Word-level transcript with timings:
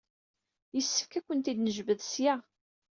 Yessefk 0.75 1.13
ad 1.17 1.23
kent-id-nejbed 1.27 1.99
ssya. 2.07 2.33